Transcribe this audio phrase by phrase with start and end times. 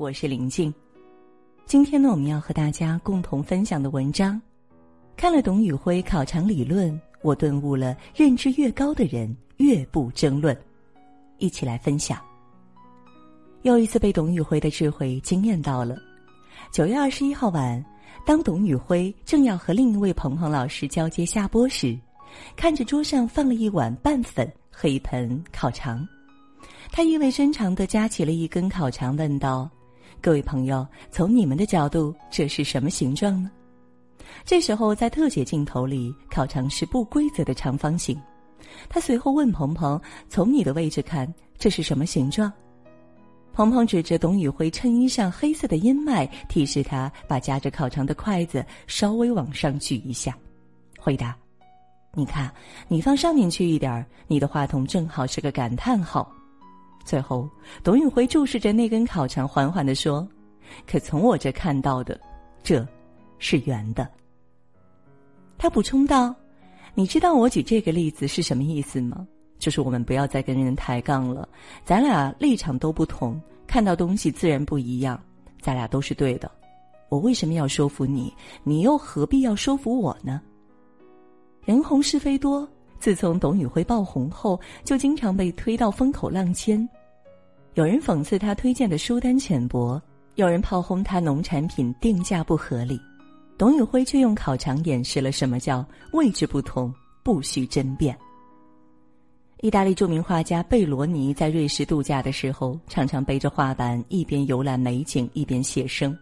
[0.00, 0.72] 我是林静。
[1.66, 4.40] 今天呢，我们要和大家共同分享的文章，
[5.14, 10.58] 看了董宇辉考场理论，我顿悟了：认知越高的人越不争论。
[11.36, 12.18] 一起来分享。
[13.60, 15.98] 又一次被董宇辉的智慧惊艳到了。
[16.72, 17.84] 九月二十一号晚，
[18.24, 21.94] 当董宇辉正要和另一位鹏鹏老师交接下播时，
[22.56, 26.08] 看着桌上放了一碗拌粉和一盆烤肠。
[26.90, 29.68] 他意味深长地夹起了一根烤肠，问道
[30.20, 33.50] ：“各位朋友，从你们的角度，这是什么形状呢？”
[34.44, 38.18] 这时候，在特写镜头里，烤肠是不规则的长方形。
[38.88, 42.52] 他随后问鹏鹏：“从你的位置看，这是什么形状？”
[43.52, 50.36] 鹏鹏指着董宇辉衬衣上黑色的阴霾，提示他把夹着烤肠的筷子稍微往上举一下，
[50.98, 51.36] 回答
[52.14, 52.52] ：“你看，
[52.86, 56.30] 你放上面去一点儿，你的话筒正好是个感叹号。”
[57.04, 57.48] 最后，
[57.82, 60.26] 董宇辉注视着那根烤肠，缓缓地说
[60.86, 62.20] ：“可从我这看到的，
[62.62, 62.86] 这
[63.38, 64.08] 是圆的。”
[65.58, 66.34] 他补充道
[66.94, 69.26] ：“你知道我举这个例子是什么意思吗？
[69.58, 71.48] 就是我们不要再跟人抬杠了。
[71.84, 75.20] 咱俩立场都不同，看到东西自然不一样。
[75.60, 76.50] 咱俩都是对的。
[77.10, 78.32] 我为什么要说服你？
[78.62, 80.40] 你又何必要说服我呢？
[81.64, 82.66] 人红是非多。”
[83.00, 86.86] 自从董宇辉爆红后，就经常被推到风口浪尖。
[87.74, 90.00] 有人讽刺他推荐的书单浅薄，
[90.34, 93.00] 有人炮轰他农产品定价不合理。
[93.56, 96.92] 董宇辉却用烤肠演示了什么叫位置不同，
[97.22, 98.16] 不需争辩。
[99.60, 106.16] 意大利著名画家贝罗尼在瑞士度假的时候，常常背着画板，一边游览美景，一边写生。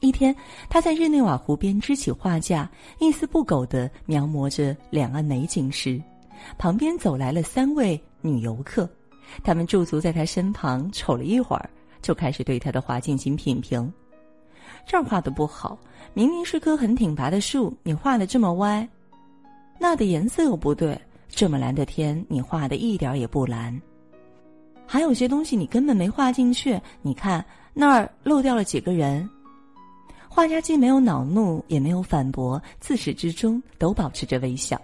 [0.00, 0.34] 一天，
[0.70, 6.02] 他在日内瓦湖边支起画架，一丝不苟地描摹着两岸美景时，
[6.56, 8.88] 旁边走来了三位女游客，
[9.44, 11.68] 他们驻足在他身旁，瞅了一会儿，
[12.00, 13.92] 就开始对他的画进行品评
[14.88, 15.78] ：“这儿画的不好，
[16.14, 18.88] 明明是棵很挺拔的树，你画的这么歪；
[19.78, 20.98] 那的颜色又不对，
[21.28, 23.78] 这么蓝的天，你画的一点也不蓝。
[24.86, 29.28] 还有些东西你根本没画进去，你看那儿漏掉了几个人。”
[30.40, 34.80] 画家既没有恼怒，也没有反驳，自始至终都保持着微笑。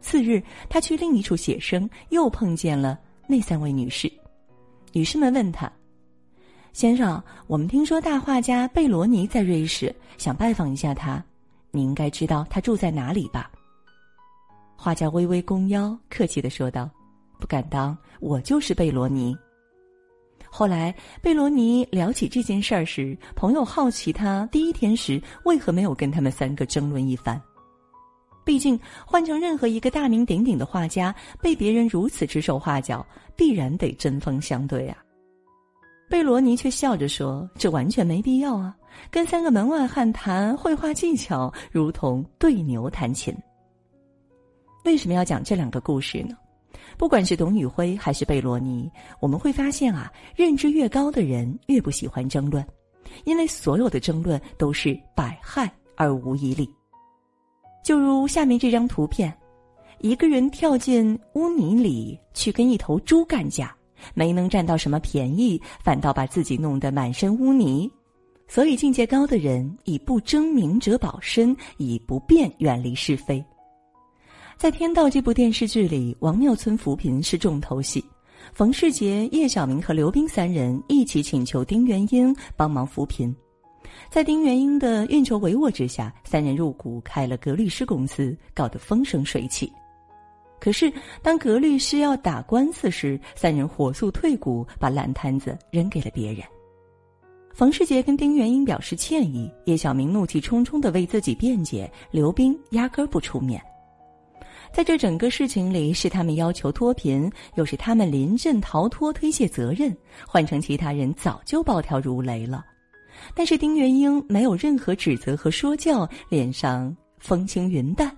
[0.00, 4.12] 次日，他去另一处写生，又碰见了那三位女士。
[4.92, 5.70] 女士们问他
[6.74, 11.24] ：“先生，我们听说大画家贝罗尼在瑞士，想拜访一下他。
[11.70, 13.52] 你应该知道他住在哪里吧？”
[14.74, 16.90] 画家微微弓腰，客气的说道
[17.38, 19.32] ：“不敢当，我就是贝罗尼。”
[20.50, 27.40] 后来，贝罗尼聊起这件事儿时，朋友好奇他第一天时为何没有跟他们三个争论一番。
[28.44, 33.06] 毕竟，换成任何一个大名鼎鼎的画家，被别人如此指手画脚，
[33.36, 34.96] 必然得针锋相对啊。
[36.08, 38.74] 贝罗尼却笑着说：“这完全没必要啊，
[39.08, 43.32] 跟三个门外汉谈绘画技巧，如同对牛弹琴。”
[44.84, 46.34] 为什么要讲这两个故事呢？
[47.00, 48.86] 不管是董宇辉还是贝罗尼，
[49.20, 52.62] 我们会发现啊，认知越高的人越不喜欢争论，
[53.24, 56.68] 因为所有的争论都是百害而无一利。
[57.82, 59.34] 就如下面这张图片，
[60.00, 63.74] 一个人跳进污泥里去跟一头猪干架，
[64.12, 67.90] 没能占到什么便宜，反倒把自己弄得满身污泥。
[68.46, 73.42] 所以境界高的人以不争明哲保身，以不辩远离是非。
[74.60, 78.04] 在《天道》这部电视剧里，王庙村扶贫是重头戏。
[78.52, 83.34] 冯世杰、叶晓明和刘冰三人一起请求丁元英帮忙扶贫。
[84.10, 89.72] 在丁元英的运筹帷幄之下，三人入股开了格律师公司，搞得风生水起。
[90.60, 90.92] 可是，
[91.22, 96.44] 当格律师要打官司时，三人火速退股，把烂摊子扔给了别人。
[97.54, 103.58] 冯世杰跟丁元英表示歉意，叶晓明怒气冲冲的为自己辩解，刘冰压根儿不出面。
[104.72, 109.94] 在这整个事情里，是他们要求脱贫，又是他们临阵逃脱、推卸责任。
[110.26, 112.64] 换成其他人，早就暴跳如雷了。
[113.34, 118.16] 但是丁元英没有任何指责和说教，脸上风轻云淡。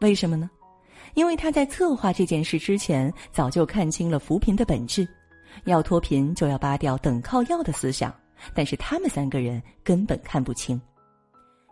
[0.00, 0.50] 为什么呢？
[1.14, 5.08] 因为他在策划这件事之前，早就看清了扶贫的本质：
[5.64, 8.14] 要脱贫，就要扒掉等靠要的思想。
[8.54, 10.78] 但是他们三个人根本看不清。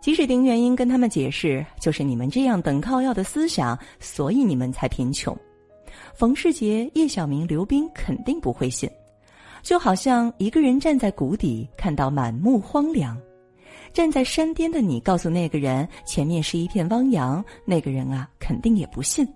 [0.05, 5.35] 即使丁元英跟他们解释，就是你们这样等靠要的思想，所以你们才贫穷。
[6.13, 8.87] 冯世杰、叶晓明、刘冰肯定不会信，
[9.63, 13.19] 就好像一个人站在谷底看到满目荒凉，
[13.95, 19.27] 站在山巅的你告诉那个人前面是一片汪洋，那个人啊肯定也不信。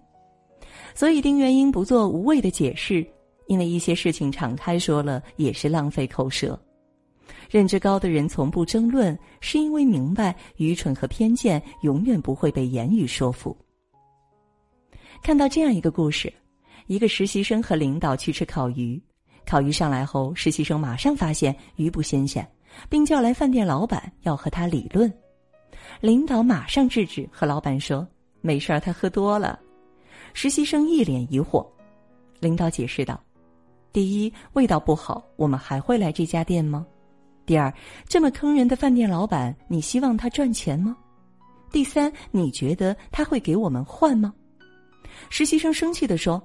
[0.94, 3.06] 所以丁元英不做无谓的解释，
[3.46, 6.60] 因为一些事情敞开说了也是浪费口舌。
[7.50, 13.56] 认知高的人从不争论，是因为明白愚蠢和偏见永远不会被言语说服。
[15.22, 16.32] 看到这样一个故事：
[16.86, 19.00] 一个实习生和领导去吃烤鱼，
[19.46, 22.46] 烤鱼上来后，实习生马上发现鱼不新鲜，
[22.88, 25.12] 并叫来饭店老板要和他理论。
[26.00, 28.06] 领导马上制止，和老板说
[28.40, 29.58] ：“没事儿，他喝多了。”
[30.34, 31.66] 实习生一脸疑惑。
[32.40, 33.20] 领导解释道
[33.92, 36.86] ：“第一，味道不好，我们还会来这家店吗？
[37.48, 37.72] 第二，
[38.06, 40.94] 这么坑人的饭店老板，你希望他赚钱吗？
[41.72, 44.34] 第三，你觉得他会给我们换吗？”
[45.30, 46.42] 实习生生气地说：“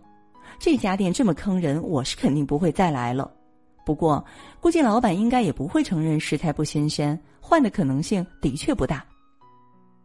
[0.58, 3.30] 这家店这么坑人，我是肯定不会再来了。
[3.86, 4.24] 不过，
[4.62, 9.06] 估计老板应该也不会承认食材不新鲜，换的可能性的确不大。”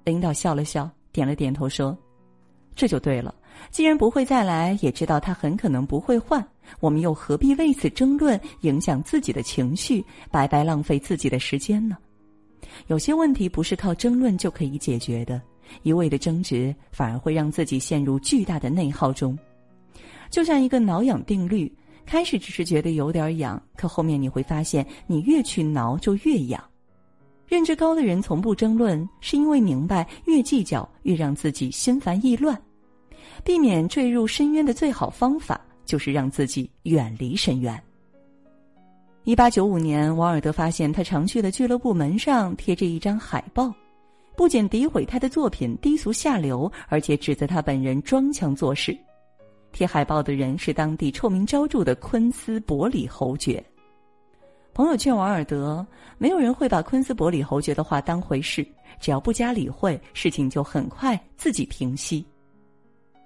[0.03, 1.97] 领导笑了笑，点了点头说
[2.75, 3.33] ：“这就对了。
[3.71, 6.47] 既然不会再来，也知道他很可能不会换，
[6.81, 11.97] 我们又何必为此争论，影响自己的情绪，白白浪费自己的时间呢？
[12.87, 15.41] 有些问题不是靠争论就可以解决的。”
[15.83, 19.39] 一味的争执，反而会让自己陷入巨大的内耗中。
[20.31, 21.71] 就像一个挠痒定律，
[22.07, 26.63] 开始只是觉得有点痒，可后面你会发现，你越去挠就越痒。
[27.47, 32.59] 认知高的人从不争论，是因为明白越计较越让自己心烦意乱。
[33.45, 37.83] 避免坠入深渊的最好方法，就是让自己远离深渊。
[39.25, 43.73] 一八九五年，王尔德发现他常去的俱乐部门上贴着一张海报。
[44.37, 48.97] 不仅诋毁他的作品低俗下流，而且指责他本人装腔作势。
[49.73, 53.63] 贴海报的人是当地臭名昭著的昆斯伯里侯爵。
[54.73, 55.85] 朋友劝王尔德，
[56.19, 58.65] 没有人会把昆斯伯里侯爵的话当回事，
[59.01, 62.25] 只要不加理会，事情就很快自己平息。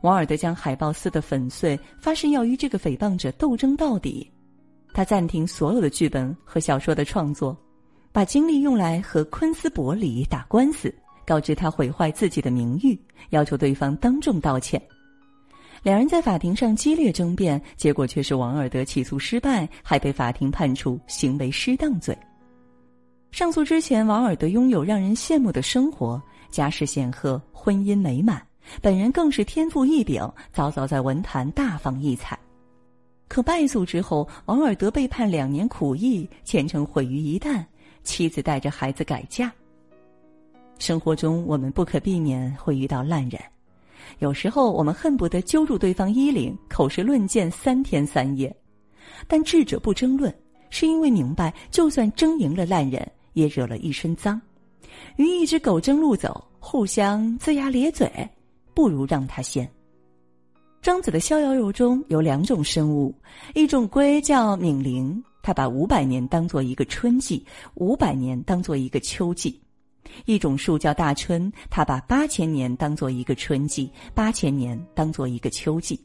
[0.03, 4.31] 王尔德将海报撕得粉碎，发誓要与这个诽谤者斗争到底。
[4.93, 7.57] 他暂停所有的剧本和小说的创作，
[8.13, 10.95] 把精力用来和昆斯伯里打官司。
[11.25, 13.01] 告知他毁坏自己的名誉，
[13.31, 14.83] 要求对方当众道歉。
[15.85, 22.17] 两人在法庭上激烈争辩，结果却是王尔德起诉失败，还被法庭判处行为失当罪。
[23.31, 26.21] 上诉之前，王尔德拥有让人羡慕的生活，
[26.51, 28.43] 家世显赫，婚姻美满，
[28.81, 32.39] 本人更是天赋异禀，早早在文坛大放异彩。
[33.29, 37.65] 可败诉之后，王尔德被判两年苦役，前程毁于一旦，
[38.03, 39.51] 妻子带着孩子改嫁。
[40.79, 43.41] 生活中，我们不可避免会遇到烂人，
[44.19, 48.55] 有时候我们恨不得揪住对方衣领，口舌论剑三天三夜。
[49.27, 50.35] 但智者不争论，
[50.71, 54.41] 是因为明白，就算争赢了烂人，也惹了一身脏。
[55.17, 58.11] 与一只狗争路走，互相龇牙咧嘴，
[58.75, 59.69] 不如让他先。
[60.81, 63.15] 庄子的《逍遥游》中有两种生物，
[63.55, 69.61] 一种龟叫冥灵，它把五百年当做一个春季，五百年当做一个秋季。
[70.27, 75.99] 一种树叫大春，它把八千年当做一个春季，八千年当做一个秋季。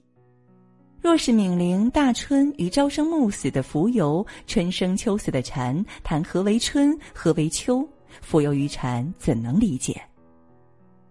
[1.01, 7.79] 若是冥灵大春与朝生暮死的蜉蝣、春生秋死的蝉谈何为春，何为秋，
[8.23, 9.99] 蜉蝣与蝉怎能理解？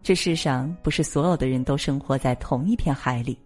[0.07, 3.37] 这世上不是所有的人都生活在同一片海里，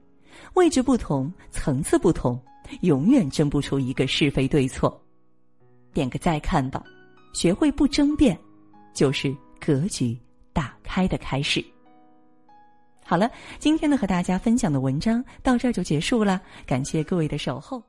[0.53, 2.39] 位置不同，层次不同，
[2.83, 5.02] 永远争不出一个是非对错。
[5.95, 6.85] 点个再看吧，
[7.33, 8.38] 学会不争辩。
[8.93, 10.14] 就是格局
[10.52, 11.64] 打开的开始。
[13.07, 17.83] 好了，今天呢和大家分享的文章到这儿就结束了，感谢各位的守候。